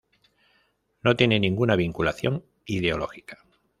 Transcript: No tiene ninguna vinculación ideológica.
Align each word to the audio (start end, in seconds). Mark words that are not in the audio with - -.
No 1.03 1.15
tiene 1.15 1.39
ninguna 1.39 1.75
vinculación 1.75 2.43
ideológica. 2.65 3.37